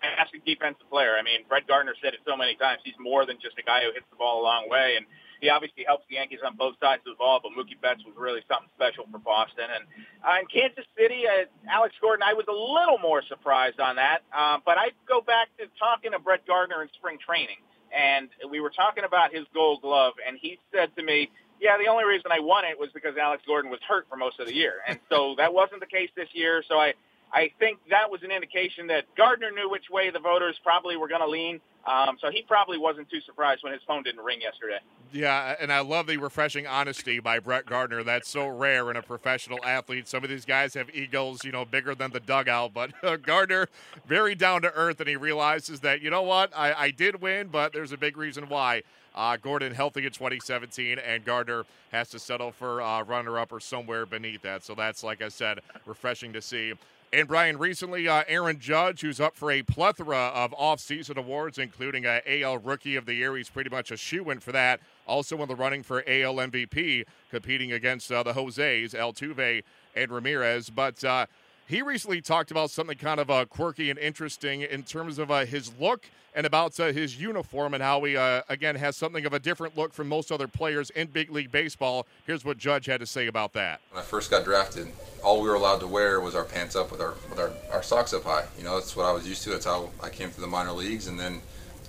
fantastic 0.00 0.44
defensive 0.44 0.88
player. 0.90 1.14
I 1.18 1.22
mean, 1.22 1.42
Brett 1.48 1.66
Gardner 1.66 1.94
said 2.02 2.14
it 2.14 2.20
so 2.26 2.36
many 2.36 2.54
times. 2.54 2.80
He's 2.84 2.98
more 2.98 3.26
than 3.26 3.38
just 3.42 3.58
a 3.58 3.62
guy 3.62 3.82
who 3.82 3.92
hits 3.94 4.06
the 4.10 4.16
ball 4.16 4.42
a 4.42 4.44
long 4.44 4.68
way, 4.68 4.94
and 4.96 5.06
he 5.42 5.50
obviously 5.50 5.82
helps 5.84 6.06
the 6.08 6.14
Yankees 6.14 6.38
on 6.46 6.56
both 6.56 6.78
sides 6.80 7.02
of 7.04 7.12
the 7.12 7.18
ball. 7.18 7.42
But 7.42 7.52
Mookie 7.52 7.76
Betts 7.76 8.00
was 8.06 8.14
really 8.16 8.40
something 8.46 8.70
special 8.78 9.04
for 9.10 9.18
Boston. 9.18 9.66
And 9.66 9.84
uh, 10.22 10.38
in 10.40 10.46
Kansas 10.46 10.86
City, 10.96 11.26
uh, 11.26 11.50
Alex 11.68 11.98
Gordon, 12.00 12.22
I 12.22 12.32
was 12.32 12.46
a 12.46 12.54
little 12.54 13.02
more 13.02 13.20
surprised 13.26 13.80
on 13.82 13.96
that. 13.96 14.22
Uh, 14.30 14.62
but 14.64 14.78
I 14.78 14.94
go 15.10 15.20
back 15.20 15.50
to 15.58 15.66
talking 15.76 16.12
to 16.14 16.22
Brett 16.22 16.46
Gardner 16.46 16.80
in 16.80 16.88
spring 16.94 17.18
training, 17.18 17.58
and 17.90 18.30
we 18.48 18.62
were 18.62 18.70
talking 18.70 19.02
about 19.02 19.34
his 19.34 19.44
Gold 19.52 19.82
Glove, 19.82 20.14
and 20.22 20.38
he 20.40 20.62
said 20.72 20.94
to 20.96 21.02
me 21.02 21.28
yeah, 21.62 21.78
the 21.78 21.86
only 21.86 22.04
reason 22.04 22.26
I 22.32 22.40
won 22.40 22.64
it 22.64 22.78
was 22.78 22.90
because 22.92 23.14
Alex 23.16 23.44
Gordon 23.46 23.70
was 23.70 23.78
hurt 23.86 24.06
for 24.10 24.16
most 24.16 24.40
of 24.40 24.46
the 24.46 24.54
year, 24.54 24.82
and 24.86 24.98
so 25.08 25.36
that 25.38 25.54
wasn't 25.54 25.78
the 25.78 25.86
case 25.86 26.10
this 26.16 26.28
year. 26.32 26.64
So 26.66 26.74
I, 26.74 26.94
I 27.32 27.50
think 27.58 27.78
that 27.88 28.10
was 28.10 28.22
an 28.22 28.30
indication 28.30 28.86
that 28.88 29.04
Gardner 29.16 29.50
knew 29.50 29.70
which 29.70 29.88
way 29.90 30.10
the 30.10 30.18
voters 30.18 30.56
probably 30.62 30.96
were 30.96 31.08
going 31.08 31.22
to 31.22 31.28
lean. 31.28 31.60
Um, 31.84 32.16
so 32.20 32.30
he 32.30 32.42
probably 32.42 32.78
wasn't 32.78 33.10
too 33.10 33.20
surprised 33.22 33.64
when 33.64 33.72
his 33.72 33.82
phone 33.86 34.04
didn't 34.04 34.20
ring 34.20 34.40
yesterday. 34.40 34.78
Yeah, 35.12 35.56
and 35.60 35.72
I 35.72 35.80
love 35.80 36.06
the 36.06 36.16
refreshing 36.16 36.66
honesty 36.66 37.18
by 37.18 37.40
Brett 37.40 37.66
Gardner. 37.66 38.04
That's 38.04 38.28
so 38.28 38.46
rare 38.46 38.90
in 38.90 38.96
a 38.96 39.02
professional 39.02 39.58
athlete. 39.64 40.06
Some 40.06 40.22
of 40.22 40.30
these 40.30 40.44
guys 40.44 40.74
have 40.74 40.94
egos, 40.94 41.44
you 41.44 41.50
know, 41.50 41.64
bigger 41.64 41.94
than 41.94 42.12
the 42.12 42.20
dugout, 42.20 42.72
but 42.72 42.92
uh, 43.02 43.16
Gardner, 43.16 43.68
very 44.06 44.34
down 44.34 44.62
to 44.62 44.72
earth, 44.74 45.00
and 45.00 45.08
he 45.08 45.16
realizes 45.16 45.80
that, 45.80 46.02
you 46.02 46.10
know 46.10 46.22
what, 46.22 46.52
I, 46.56 46.72
I 46.72 46.90
did 46.90 47.20
win, 47.20 47.48
but 47.48 47.72
there's 47.72 47.92
a 47.92 47.98
big 47.98 48.16
reason 48.16 48.48
why. 48.48 48.82
Uh, 49.14 49.36
Gordon 49.36 49.74
healthy 49.74 50.06
in 50.06 50.12
2017, 50.12 50.98
and 50.98 51.24
Gardner 51.24 51.64
has 51.90 52.08
to 52.10 52.18
settle 52.18 52.52
for 52.52 52.80
uh, 52.80 53.02
runner 53.02 53.38
up 53.38 53.52
or 53.52 53.60
somewhere 53.60 54.06
beneath 54.06 54.42
that. 54.42 54.64
So 54.64 54.74
that's, 54.74 55.04
like 55.04 55.20
I 55.20 55.28
said, 55.28 55.60
refreshing 55.84 56.32
to 56.32 56.40
see. 56.40 56.72
And 57.14 57.28
Brian, 57.28 57.58
recently, 57.58 58.08
uh, 58.08 58.24
Aaron 58.26 58.58
Judge, 58.58 59.02
who's 59.02 59.20
up 59.20 59.36
for 59.36 59.50
a 59.50 59.62
plethora 59.62 60.28
of 60.28 60.54
off-season 60.54 61.18
awards, 61.18 61.58
including 61.58 62.06
a 62.06 62.22
AL 62.26 62.56
Rookie 62.56 62.96
of 62.96 63.04
the 63.04 63.12
Year, 63.12 63.36
he's 63.36 63.50
pretty 63.50 63.68
much 63.68 63.90
a 63.90 63.98
shoe-in 63.98 64.40
for 64.40 64.50
that. 64.52 64.80
Also 65.06 65.36
in 65.42 65.46
the 65.46 65.54
running 65.54 65.82
for 65.82 65.98
AL 66.06 66.36
MVP, 66.36 67.04
competing 67.30 67.72
against 67.72 68.10
uh, 68.10 68.22
the 68.22 68.32
Jose's, 68.32 68.94
Altuve 68.94 69.62
and 69.94 70.10
Ramirez. 70.10 70.70
But 70.70 71.04
uh, 71.04 71.26
he 71.66 71.82
recently 71.82 72.22
talked 72.22 72.50
about 72.50 72.70
something 72.70 72.96
kind 72.96 73.20
of 73.20 73.30
uh, 73.30 73.44
quirky 73.44 73.90
and 73.90 73.98
interesting 73.98 74.62
in 74.62 74.82
terms 74.82 75.18
of 75.18 75.30
uh, 75.30 75.44
his 75.44 75.70
look 75.78 76.06
and 76.34 76.46
about 76.46 76.80
uh, 76.80 76.94
his 76.94 77.20
uniform 77.20 77.74
and 77.74 77.82
how 77.82 78.02
he, 78.04 78.14
again, 78.14 78.74
has 78.76 78.96
something 78.96 79.26
of 79.26 79.34
a 79.34 79.38
different 79.38 79.76
look 79.76 79.92
from 79.92 80.08
most 80.08 80.32
other 80.32 80.48
players 80.48 80.88
in 80.88 81.08
big 81.08 81.30
league 81.30 81.52
baseball. 81.52 82.06
Here's 82.26 82.42
what 82.42 82.56
Judge 82.56 82.86
had 82.86 83.00
to 83.00 83.06
say 83.06 83.26
about 83.26 83.52
that. 83.52 83.82
When 83.90 84.00
I 84.00 84.04
first 84.06 84.30
got 84.30 84.44
drafted, 84.44 84.88
all 85.22 85.40
we 85.40 85.48
were 85.48 85.54
allowed 85.54 85.80
to 85.80 85.86
wear 85.86 86.20
was 86.20 86.34
our 86.34 86.44
pants 86.44 86.76
up 86.76 86.90
with 86.90 87.00
our 87.00 87.14
with 87.30 87.38
our, 87.38 87.52
our 87.72 87.82
socks 87.82 88.12
up 88.12 88.24
high. 88.24 88.44
You 88.58 88.64
know, 88.64 88.74
that's 88.74 88.96
what 88.96 89.06
I 89.06 89.12
was 89.12 89.26
used 89.28 89.42
to. 89.44 89.50
That's 89.50 89.64
how 89.64 89.90
I 90.02 90.08
came 90.08 90.30
through 90.30 90.42
the 90.42 90.50
minor 90.50 90.72
leagues, 90.72 91.06
and 91.06 91.18
then 91.18 91.40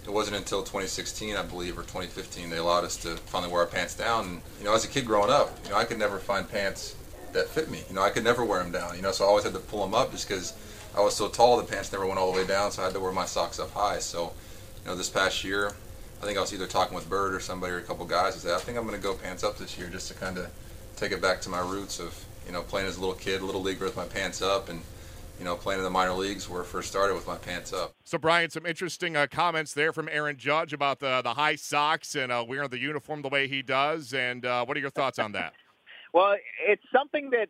it 0.05 0.11
wasn't 0.11 0.35
until 0.37 0.61
2016, 0.61 1.35
I 1.35 1.43
believe, 1.43 1.77
or 1.77 1.83
2015, 1.83 2.49
they 2.49 2.57
allowed 2.57 2.83
us 2.83 2.97
to 2.97 3.15
finally 3.15 3.51
wear 3.51 3.61
our 3.61 3.67
pants 3.67 3.95
down. 3.95 4.25
And 4.25 4.41
you 4.59 4.65
know, 4.65 4.73
as 4.73 4.83
a 4.85 4.87
kid 4.87 5.05
growing 5.05 5.31
up, 5.31 5.57
you 5.63 5.71
know, 5.71 5.77
I 5.77 5.85
could 5.85 5.97
never 5.97 6.19
find 6.19 6.49
pants 6.49 6.95
that 7.31 7.47
fit 7.47 7.69
me. 7.69 7.81
You 7.89 7.95
know, 7.95 8.01
I 8.01 8.09
could 8.09 8.23
never 8.23 8.43
wear 8.45 8.61
them 8.61 8.71
down. 8.71 8.95
You 8.95 9.01
know, 9.01 9.11
so 9.11 9.25
I 9.25 9.27
always 9.27 9.43
had 9.43 9.53
to 9.53 9.59
pull 9.59 9.81
them 9.81 9.93
up 9.93 10.11
just 10.11 10.27
because 10.27 10.53
I 10.95 11.01
was 11.01 11.15
so 11.15 11.27
tall. 11.27 11.57
The 11.57 11.63
pants 11.63 11.91
never 11.91 12.05
went 12.05 12.19
all 12.19 12.31
the 12.31 12.37
way 12.37 12.45
down, 12.45 12.71
so 12.71 12.81
I 12.81 12.85
had 12.85 12.93
to 12.93 12.99
wear 12.99 13.11
my 13.11 13.25
socks 13.25 13.59
up 13.59 13.71
high. 13.71 13.99
So, 13.99 14.33
you 14.83 14.91
know, 14.91 14.95
this 14.95 15.09
past 15.09 15.43
year, 15.43 15.71
I 16.21 16.25
think 16.25 16.37
I 16.37 16.41
was 16.41 16.53
either 16.53 16.67
talking 16.67 16.95
with 16.95 17.09
Bird 17.09 17.33
or 17.33 17.39
somebody 17.39 17.73
or 17.73 17.77
a 17.77 17.81
couple 17.81 18.05
guys. 18.05 18.35
I 18.35 18.39
said, 18.39 18.53
I 18.53 18.59
think 18.59 18.77
I'm 18.77 18.85
going 18.85 18.99
to 18.99 19.03
go 19.03 19.13
pants 19.13 19.43
up 19.43 19.57
this 19.57 19.77
year 19.77 19.89
just 19.89 20.07
to 20.09 20.13
kind 20.13 20.37
of 20.37 20.49
take 20.95 21.11
it 21.11 21.21
back 21.21 21.41
to 21.41 21.49
my 21.49 21.59
roots 21.59 21.99
of 21.99 22.23
you 22.45 22.51
know 22.51 22.61
playing 22.61 22.87
as 22.87 22.97
a 22.97 22.99
little 22.99 23.15
kid, 23.15 23.41
little 23.41 23.61
leaguer 23.61 23.85
with 23.85 23.95
my 23.95 24.05
pants 24.05 24.41
up, 24.41 24.69
and 24.69 24.81
you 25.39 25.45
know, 25.45 25.55
playing 25.55 25.79
in 25.79 25.83
the 25.83 25.89
minor 25.89 26.13
leagues 26.13 26.47
where 26.47 26.61
I 26.61 26.65
first 26.65 26.89
started 26.89 27.15
with 27.15 27.27
my 27.27 27.37
pants 27.37 27.73
up. 27.73 27.93
So, 28.03 28.17
Brian, 28.17 28.49
some 28.49 28.65
interesting 28.65 29.15
uh, 29.15 29.27
comments 29.29 29.73
there 29.73 29.91
from 29.91 30.07
Aaron 30.11 30.37
Judge 30.37 30.73
about 30.73 30.99
the 30.99 31.21
the 31.21 31.33
high 31.33 31.55
socks 31.55 32.15
and 32.15 32.31
uh, 32.31 32.45
wearing 32.47 32.69
the 32.69 32.79
uniform 32.79 33.21
the 33.21 33.29
way 33.29 33.47
he 33.47 33.61
does. 33.61 34.13
And 34.13 34.45
uh, 34.45 34.65
what 34.65 34.77
are 34.77 34.79
your 34.79 34.89
thoughts 34.89 35.19
on 35.19 35.31
that? 35.33 35.53
well, 36.13 36.35
it's 36.65 36.83
something 36.91 37.31
that 37.31 37.49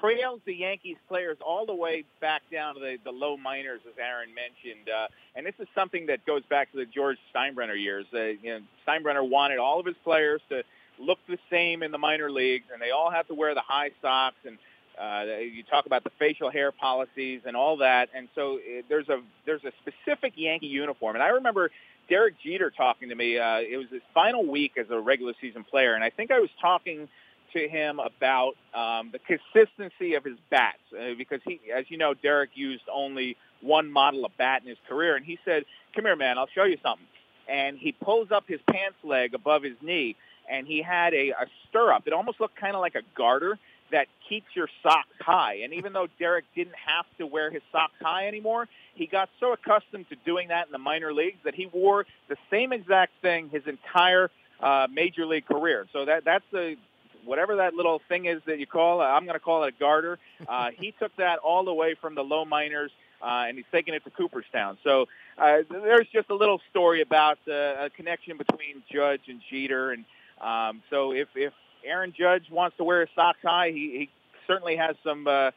trails 0.00 0.40
the 0.44 0.54
Yankees 0.54 0.96
players 1.08 1.38
all 1.44 1.66
the 1.66 1.74
way 1.74 2.04
back 2.20 2.42
down 2.52 2.74
to 2.74 2.80
the, 2.80 2.96
the 3.04 3.10
low 3.10 3.36
minors, 3.36 3.80
as 3.86 3.94
Aaron 3.98 4.30
mentioned. 4.34 4.88
Uh, 4.88 5.08
and 5.34 5.46
this 5.46 5.54
is 5.58 5.68
something 5.74 6.06
that 6.06 6.24
goes 6.26 6.42
back 6.48 6.70
to 6.72 6.78
the 6.78 6.86
George 6.86 7.18
Steinbrenner 7.34 7.80
years. 7.80 8.06
Uh, 8.12 8.22
you 8.22 8.38
know, 8.44 8.60
Steinbrenner 8.86 9.28
wanted 9.28 9.58
all 9.58 9.80
of 9.80 9.86
his 9.86 9.96
players 10.04 10.40
to 10.48 10.62
look 10.98 11.18
the 11.28 11.38
same 11.50 11.82
in 11.82 11.92
the 11.92 11.98
minor 11.98 12.30
leagues, 12.30 12.66
and 12.72 12.80
they 12.80 12.90
all 12.90 13.10
have 13.10 13.26
to 13.28 13.34
wear 13.34 13.54
the 13.54 13.62
high 13.62 13.90
socks. 14.02 14.36
And 14.44 14.58
uh, 15.00 15.38
you 15.38 15.62
talk 15.62 15.86
about 15.86 16.04
the 16.04 16.10
facial 16.18 16.50
hair 16.50 16.72
policies 16.72 17.42
and 17.46 17.56
all 17.56 17.78
that. 17.78 18.08
And 18.14 18.28
so 18.34 18.58
it, 18.60 18.84
uh, 18.84 18.86
there's 18.88 19.08
a 19.08 19.20
there's 19.44 19.64
a 19.64 19.72
specific 19.82 20.32
Yankee 20.36 20.66
uniform. 20.66 21.16
And 21.16 21.22
I 21.22 21.28
remember 21.28 21.70
Derek 22.08 22.34
Jeter 22.42 22.70
talking 22.70 23.08
to 23.10 23.14
me. 23.14 23.38
Uh, 23.38 23.58
it 23.58 23.76
was 23.76 23.88
his 23.90 24.02
final 24.14 24.46
week 24.46 24.72
as 24.78 24.86
a 24.90 24.98
regular 24.98 25.34
season 25.40 25.64
player, 25.64 25.94
and 25.94 26.04
I 26.04 26.10
think 26.10 26.30
I 26.30 26.40
was 26.40 26.50
talking 26.60 27.08
to 27.52 27.68
him 27.68 28.00
about 28.00 28.54
um, 28.74 29.12
the 29.12 29.18
consistency 29.18 30.14
of 30.14 30.24
his 30.24 30.36
bats 30.50 30.78
uh, 30.92 31.14
because 31.16 31.40
he, 31.44 31.60
as 31.74 31.84
you 31.88 31.96
know, 31.96 32.14
Derek 32.14 32.50
used 32.54 32.82
only 32.92 33.36
one 33.60 33.90
model 33.90 34.24
of 34.24 34.36
bat 34.36 34.62
in 34.62 34.68
his 34.68 34.78
career, 34.88 35.16
and 35.16 35.24
he 35.24 35.38
said, 35.44 35.64
"Come 35.94 36.04
here, 36.04 36.16
man, 36.16 36.38
I'll 36.38 36.48
show 36.54 36.64
you 36.64 36.78
something." 36.82 37.06
And 37.48 37.78
he 37.78 37.92
pulls 37.92 38.30
up 38.32 38.44
his 38.46 38.60
pants 38.70 38.98
leg 39.04 39.34
above 39.34 39.62
his 39.62 39.76
knee, 39.80 40.16
and 40.50 40.66
he 40.66 40.82
had 40.82 41.14
a, 41.14 41.30
a 41.30 41.46
stirrup. 41.68 42.06
It 42.06 42.12
almost 42.12 42.40
looked 42.40 42.56
kind 42.56 42.74
of 42.74 42.80
like 42.80 42.94
a 42.94 43.02
garter 43.16 43.58
that 43.92 44.08
keeps 44.28 44.46
your 44.54 44.68
socks 44.82 45.08
high. 45.20 45.60
And 45.62 45.72
even 45.72 45.92
though 45.92 46.08
Derek 46.18 46.44
didn't 46.54 46.74
have 46.74 47.06
to 47.18 47.26
wear 47.26 47.50
his 47.50 47.62
socks 47.70 47.94
high 48.00 48.26
anymore, 48.26 48.68
he 48.94 49.06
got 49.06 49.28
so 49.38 49.52
accustomed 49.52 50.08
to 50.08 50.16
doing 50.24 50.48
that 50.48 50.66
in 50.66 50.72
the 50.72 50.78
minor 50.78 51.12
leagues 51.12 51.38
that 51.44 51.54
he 51.54 51.66
wore 51.66 52.06
the 52.28 52.36
same 52.50 52.72
exact 52.72 53.12
thing 53.22 53.48
his 53.50 53.62
entire 53.66 54.30
uh, 54.60 54.88
major 54.90 55.26
league 55.26 55.46
career. 55.46 55.86
So 55.92 56.04
that 56.04 56.24
that's 56.24 56.44
the 56.50 56.76
whatever 57.24 57.56
that 57.56 57.74
little 57.74 58.00
thing 58.08 58.26
is 58.26 58.40
that 58.46 58.58
you 58.58 58.66
call, 58.66 59.00
uh, 59.00 59.04
I'm 59.04 59.24
going 59.24 59.34
to 59.34 59.40
call 59.40 59.64
it 59.64 59.74
a 59.74 59.78
garter. 59.78 60.18
Uh, 60.48 60.70
he 60.78 60.92
took 60.92 61.14
that 61.16 61.38
all 61.38 61.64
the 61.64 61.72
way 61.72 61.94
from 62.00 62.14
the 62.14 62.22
low 62.22 62.44
minors, 62.44 62.92
uh, 63.20 63.46
and 63.48 63.56
he's 63.56 63.66
taking 63.72 63.94
it 63.94 64.04
to 64.04 64.10
Cooperstown. 64.10 64.78
So 64.84 65.06
uh, 65.38 65.62
there's 65.68 66.06
just 66.12 66.30
a 66.30 66.34
little 66.34 66.60
story 66.70 67.00
about 67.00 67.38
uh, 67.48 67.86
a 67.86 67.90
connection 67.90 68.36
between 68.36 68.82
Judge 68.92 69.22
and 69.28 69.40
Jeter, 69.50 69.90
and 69.90 70.04
um, 70.40 70.82
so 70.90 71.12
if 71.12 71.28
if 71.34 71.52
Aaron 71.84 72.12
Judge 72.18 72.50
wants 72.50 72.76
to 72.78 72.84
wear 72.84 73.00
his 73.00 73.10
socks 73.14 73.38
high, 73.42 73.70
he, 73.70 73.98
he 73.98 74.10
certainly 74.46 74.76
has 74.76 74.96
some. 75.04 75.26
Uh, 75.26 75.50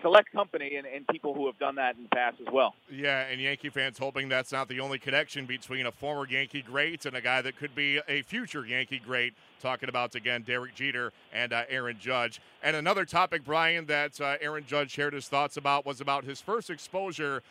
select 0.00 0.32
company 0.32 0.76
and, 0.76 0.86
and 0.86 1.06
people 1.08 1.34
who 1.34 1.46
have 1.46 1.58
done 1.58 1.74
that 1.74 1.96
in 1.96 2.04
the 2.04 2.08
past 2.08 2.36
as 2.40 2.52
well. 2.52 2.74
Yeah, 2.90 3.26
and 3.26 3.40
Yankee 3.40 3.68
fans 3.68 3.98
hoping 3.98 4.28
that's 4.28 4.52
not 4.52 4.68
the 4.68 4.80
only 4.80 4.98
connection 4.98 5.44
between 5.44 5.86
a 5.86 5.92
former 5.92 6.26
Yankee 6.26 6.62
great 6.62 7.04
and 7.04 7.16
a 7.16 7.20
guy 7.20 7.42
that 7.42 7.56
could 7.56 7.74
be 7.74 8.00
a 8.08 8.22
future 8.22 8.64
Yankee 8.64 8.98
great. 8.98 9.34
Talking 9.60 9.88
about 9.88 10.14
again 10.14 10.42
Derek 10.42 10.74
Jeter 10.74 11.12
and 11.32 11.52
uh, 11.52 11.64
Aaron 11.68 11.98
Judge. 12.00 12.40
And 12.62 12.74
another 12.74 13.04
topic, 13.04 13.44
Brian, 13.44 13.86
that 13.86 14.20
uh, 14.20 14.36
Aaron 14.40 14.64
Judge 14.66 14.90
shared 14.90 15.12
his 15.12 15.28
thoughts 15.28 15.56
about 15.56 15.86
was 15.86 16.00
about 16.00 16.24
his 16.24 16.40
first 16.40 16.68
exposure 16.68 17.42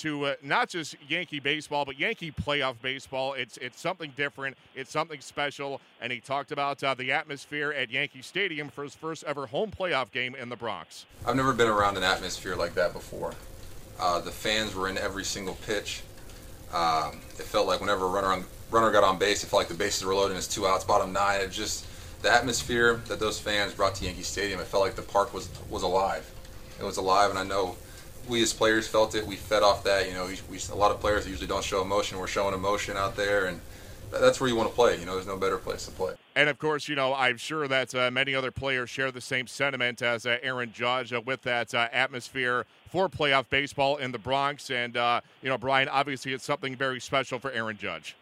to 0.00 0.26
uh, 0.26 0.34
not 0.42 0.68
just 0.68 0.96
Yankee 1.08 1.40
baseball, 1.40 1.84
but 1.84 1.98
Yankee 1.98 2.32
playoff 2.32 2.76
baseball. 2.80 3.34
It's 3.34 3.56
it's 3.58 3.80
something 3.80 4.12
different. 4.16 4.56
It's 4.74 4.90
something 4.90 5.20
special. 5.20 5.80
And 6.00 6.12
he 6.12 6.20
talked 6.20 6.52
about 6.52 6.82
uh, 6.82 6.94
the 6.94 7.12
atmosphere 7.12 7.72
at 7.72 7.90
Yankee 7.90 8.22
Stadium 8.22 8.68
for 8.68 8.82
his 8.84 8.94
first 8.94 9.24
ever 9.24 9.46
home 9.46 9.70
playoff 9.70 10.10
game 10.10 10.34
in 10.34 10.48
the 10.48 10.56
Bronx. 10.56 11.06
I've 11.26 11.36
never 11.36 11.52
been 11.52 11.68
around 11.68 11.96
an 11.96 12.02
atmosphere 12.02 12.56
like 12.56 12.74
that 12.74 12.92
before. 12.92 13.34
Uh, 13.98 14.20
the 14.20 14.30
fans 14.30 14.74
were 14.74 14.88
in 14.88 14.96
every 14.96 15.24
single 15.24 15.54
pitch. 15.66 16.02
Um, 16.72 17.20
it 17.38 17.44
felt 17.44 17.66
like 17.66 17.80
whenever 17.80 18.06
a 18.06 18.08
runner 18.08 18.28
on, 18.28 18.44
runner 18.70 18.90
got 18.90 19.04
on 19.04 19.18
base, 19.18 19.44
it 19.44 19.48
felt 19.48 19.60
like 19.60 19.68
the 19.68 19.74
bases 19.74 20.04
were 20.04 20.14
loaded 20.14 20.36
it's 20.36 20.46
two 20.46 20.66
outs, 20.66 20.84
bottom 20.84 21.12
nine. 21.12 21.40
It 21.40 21.50
just 21.50 21.86
the 22.22 22.32
atmosphere 22.32 23.02
that 23.08 23.20
those 23.20 23.38
fans 23.38 23.74
brought 23.74 23.94
to 23.96 24.04
Yankee 24.04 24.22
Stadium. 24.22 24.60
It 24.60 24.66
felt 24.66 24.82
like 24.82 24.94
the 24.94 25.02
park 25.02 25.34
was 25.34 25.50
was 25.68 25.82
alive. 25.82 26.30
It 26.78 26.84
was 26.84 26.96
alive, 26.96 27.28
and 27.28 27.38
I 27.38 27.44
know 27.44 27.76
we 28.28 28.42
as 28.42 28.52
players 28.52 28.86
felt 28.86 29.14
it. 29.14 29.26
We 29.26 29.36
fed 29.36 29.62
off 29.62 29.84
that. 29.84 30.08
You 30.08 30.14
know, 30.14 30.26
we, 30.26 30.38
we, 30.50 30.58
a 30.70 30.74
lot 30.74 30.90
of 30.90 31.00
players 31.00 31.26
usually 31.26 31.46
don't 31.46 31.64
show 31.64 31.82
emotion. 31.82 32.18
We're 32.18 32.26
showing 32.26 32.54
emotion 32.54 32.96
out 32.96 33.16
there, 33.16 33.46
and 33.46 33.60
that's 34.10 34.40
where 34.40 34.48
you 34.48 34.56
want 34.56 34.68
to 34.68 34.74
play. 34.74 34.98
You 34.98 35.06
know, 35.06 35.14
there's 35.14 35.26
no 35.26 35.36
better 35.36 35.58
place 35.58 35.86
to 35.86 35.92
play. 35.92 36.14
And 36.36 36.48
of 36.48 36.58
course, 36.58 36.88
you 36.88 36.94
know, 36.94 37.14
I'm 37.14 37.36
sure 37.36 37.68
that 37.68 37.94
uh, 37.94 38.10
many 38.10 38.34
other 38.34 38.50
players 38.50 38.88
share 38.88 39.10
the 39.10 39.20
same 39.20 39.46
sentiment 39.46 40.00
as 40.00 40.26
uh, 40.26 40.38
Aaron 40.42 40.72
Judge 40.72 41.12
uh, 41.12 41.20
with 41.24 41.42
that 41.42 41.74
uh, 41.74 41.88
atmosphere 41.92 42.66
for 42.88 43.08
playoff 43.08 43.48
baseball 43.50 43.96
in 43.96 44.12
the 44.12 44.18
Bronx. 44.18 44.70
And 44.70 44.96
uh, 44.96 45.20
you 45.42 45.48
know, 45.48 45.58
Brian, 45.58 45.88
obviously, 45.88 46.32
it's 46.32 46.44
something 46.44 46.76
very 46.76 47.00
special 47.00 47.38
for 47.38 47.50
Aaron 47.50 47.76
Judge. 47.76 48.16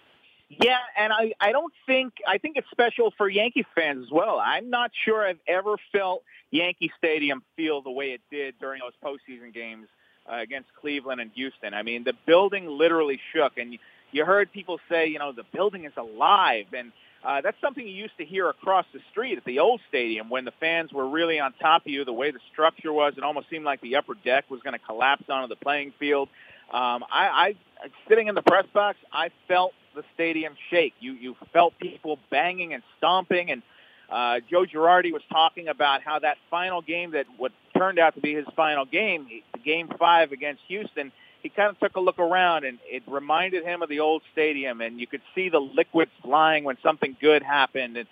Yeah, 0.49 0.78
and 0.97 1.12
I, 1.12 1.33
I 1.40 1.52
don't 1.52 1.73
think 1.87 2.14
I 2.26 2.38
think 2.38 2.57
it's 2.57 2.71
special 2.71 3.12
for 3.19 3.28
Yankee 3.28 3.67
fans 3.75 4.05
as 4.07 4.11
well. 4.11 4.40
I'm 4.43 4.71
not 4.71 4.90
sure 5.05 5.26
I've 5.26 5.40
ever 5.47 5.76
felt 5.93 6.23
Yankee 6.50 6.90
Stadium 6.97 7.43
feel 7.55 7.83
the 7.83 7.90
way 7.90 8.12
it 8.12 8.23
did 8.31 8.55
during 8.59 8.81
those 8.81 8.95
postseason 9.05 9.52
games 9.52 9.88
uh, 10.31 10.37
against 10.37 10.71
Cleveland 10.81 11.21
and 11.21 11.31
Houston. 11.35 11.75
I 11.75 11.83
mean, 11.83 12.05
the 12.05 12.14
building 12.26 12.67
literally 12.67 13.21
shook, 13.35 13.59
and 13.59 13.78
you 14.11 14.25
heard 14.25 14.50
people 14.50 14.81
say, 14.88 15.09
you 15.09 15.19
know, 15.19 15.33
the 15.33 15.45
building 15.52 15.85
is 15.85 15.93
alive, 15.99 16.67
and 16.73 16.93
uh, 17.23 17.43
that's 17.43 17.61
something 17.61 17.87
you 17.87 17.93
used 17.95 18.17
to 18.17 18.25
hear 18.25 18.49
across 18.49 18.87
the 18.95 19.00
street 19.11 19.37
at 19.37 19.45
the 19.45 19.59
old 19.59 19.83
stadium 19.88 20.31
when 20.31 20.47
the 20.47 20.52
fans 20.61 20.93
were 20.95 21.09
really 21.09 21.38
on 21.40 21.52
top 21.61 21.83
of 21.83 21.93
you. 21.93 22.07
The 22.07 22.12
way 22.12 22.31
the 22.31 22.40
structure 22.52 22.93
was, 22.93 23.14
it 23.19 23.23
almost 23.23 23.50
seemed 23.50 23.67
like 23.67 23.83
the 23.83 23.97
upper 23.97 24.14
deck 24.14 24.50
was 24.50 24.62
going 24.62 24.78
to 24.78 24.85
collapse 24.85 25.25
onto 25.28 25.49
the 25.49 25.57
playing 25.61 25.93
field. 25.99 26.31
Um, 26.73 27.05
I, 27.11 27.55
I, 27.83 27.90
sitting 28.09 28.28
in 28.28 28.35
the 28.35 28.43
press 28.43 28.67
box, 28.73 28.99
I 29.12 29.31
felt 29.47 29.73
the 29.99 30.05
stadium 30.14 30.55
shake. 30.71 30.95
You, 31.00 31.12
you 31.12 31.37
felt 31.52 31.78
people 31.78 32.19
banging 32.31 32.73
and 32.73 32.83
stomping, 32.97 33.50
and 33.50 33.62
uh, 34.11 34.40
Joe 34.49 34.64
Girardi 34.64 35.12
was 35.12 35.23
talking 35.31 35.69
about 35.69 36.02
how 36.02 36.21
that 36.21 36.38
final 36.50 36.81
game 36.81 37.11
that 37.11 37.26
what 37.37 37.52
turned 37.76 37.99
out 37.99 38.14
to 38.14 38.21
be 38.21 38.35
his 38.35 38.47
final 38.57 38.85
game, 38.85 39.28
Game 39.64 39.88
Five 39.99 40.33
against 40.33 40.62
Houston, 40.69 41.12
he 41.43 41.49
kind 41.49 41.69
of 41.69 41.78
took 41.78 41.97
a 41.97 42.00
look 42.00 42.19
around 42.19 42.64
and 42.64 42.78
it 42.85 43.02
reminded 43.07 43.64
him 43.64 43.83
of 43.83 43.88
the 43.88 44.00
old 44.00 44.23
stadium, 44.33 44.81
and 44.81 44.99
you 45.00 45.07
could 45.07 45.23
see 45.35 45.49
the 45.49 45.61
liquids 45.61 46.12
flying 46.23 46.64
when 46.64 46.76
something 46.83 47.17
good 47.21 47.43
happened, 47.43 47.97
and 47.97 48.09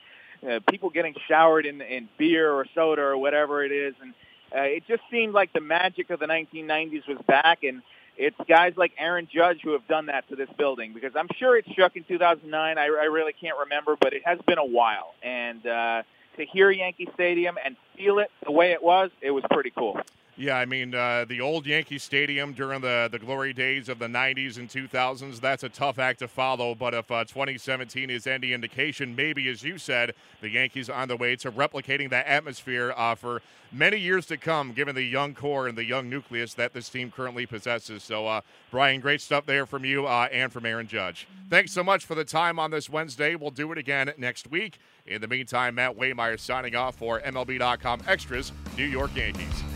uh, 0.49 0.61
people 0.69 0.91
getting 0.91 1.15
showered 1.29 1.67
in, 1.67 1.81
in 1.81 2.09
beer 2.19 2.53
or 2.53 2.67
soda 2.75 3.03
or 3.03 3.17
whatever 3.17 3.65
it 3.65 3.73
is, 3.73 3.95
and 4.03 4.13
uh, 4.57 4.63
it 4.63 4.85
just 4.89 5.03
seemed 5.11 5.35
like 5.35 5.53
the 5.53 5.61
magic 5.61 6.11
of 6.11 6.21
the 6.21 6.27
1990s 6.27 7.07
was 7.07 7.19
back, 7.27 7.63
and 7.63 7.83
it's 8.17 8.37
guys 8.49 8.73
like 8.77 8.93
Aaron 8.99 9.29
Judge 9.33 9.61
who 9.63 9.73
have 9.73 9.87
done 9.87 10.07
that 10.07 10.29
to 10.31 10.37
this 10.37 10.49
building 10.57 10.95
because 10.95 11.13
I'm 11.15 11.29
sure 11.39 11.57
it 11.59 11.67
shook 11.77 11.97
in 11.97 12.05
2009. 12.05 12.79
I, 12.79 12.83
I 12.83 12.87
really 12.87 13.35
can't 13.35 13.59
remember, 13.59 13.97
but 14.01 14.15
it 14.15 14.23
has 14.25 14.39
been 14.47 14.59
a 14.59 14.65
while, 14.65 15.15
and 15.23 15.67
uh, 15.67 16.03
to 16.37 16.47
hear 16.47 16.71
Yankee 16.71 17.09
Stadium 17.15 17.57
and 17.63 17.77
feel 17.97 18.19
it 18.19 18.31
the 18.45 18.53
way 18.53 18.73
it 18.73 18.83
was, 18.83 19.11
it 19.21 19.31
was 19.31 19.45
pretty 19.51 19.73
cool. 19.77 20.01
Yeah, 20.39 20.59
I 20.59 20.67
mean, 20.67 20.95
uh, 20.95 21.25
the 21.27 21.41
old 21.41 21.65
Yankee 21.65 21.99
Stadium 21.99 22.53
during 22.53 22.83
the, 22.83 23.09
the 23.11 23.19
glory 23.19 23.55
days 23.55 23.89
of 23.89 23.99
the 23.99 24.07
90s 24.07 24.59
and 24.59 24.69
2000s, 24.69 25.41
that's 25.41 25.63
a 25.63 25.71
tough 25.71 25.99
act 25.99 26.19
to 26.19 26.29
follow. 26.29 26.75
But 26.75 26.93
if 26.93 27.11
uh, 27.11 27.25
2017 27.25 28.11
is 28.11 28.27
any 28.27 28.53
indication, 28.53 29.17
maybe, 29.17 29.49
as 29.49 29.63
you 29.63 29.79
said, 29.79 30.13
the 30.43 30.51
Yankees 30.51 30.91
are 30.91 31.01
on 31.01 31.09
the 31.09 31.17
way 31.17 31.37
to 31.37 31.51
replicating 31.51 32.11
that 32.11 32.27
atmosphere 32.27 32.93
uh, 32.99 33.15
for 33.15 33.41
many 33.73 33.97
years 33.97 34.27
to 34.27 34.37
come, 34.37 34.73
given 34.73 34.95
the 34.95 35.05
young 35.05 35.35
core 35.35 35.69
and 35.69 35.79
the 35.79 35.85
young 35.85 36.11
nucleus 36.11 36.53
that 36.53 36.75
this 36.75 36.91
team 36.91 37.11
currently 37.11 37.47
possesses. 37.47 38.03
So, 38.03 38.27
uh, 38.27 38.43
Brian, 38.71 39.01
great 39.01 39.23
stuff 39.23 39.47
there 39.47 39.65
from 39.65 39.87
you 39.87 40.07
uh, 40.07 40.29
and 40.31 40.53
from 40.53 40.67
Aaron 40.67 40.87
Judge. 40.87 41.27
Thanks 41.49 41.73
so 41.73 41.83
much 41.83 42.05
for 42.05 42.15
the 42.15 42.25
time 42.25 42.59
on 42.59 42.71
this 42.71 42.91
Wednesday. 42.91 43.37
We'll 43.37 43.51
do 43.53 43.73
it 43.73 43.79
again 43.79 44.13
next 44.19 44.51
week. 44.51 44.81
In 45.07 45.23
the 45.23 45.29
meantime, 45.29 45.77
Matt 45.77 45.97
Waymeyer 45.97 46.39
signing 46.39 46.77
off 46.77 46.97
for 46.97 47.21
MLB.com 47.21 48.03
Extras, 48.07 48.53
New 48.77 48.85
York 48.85 49.17
Yankees. 49.17 49.76